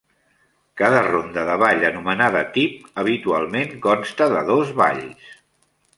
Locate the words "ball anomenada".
1.65-2.41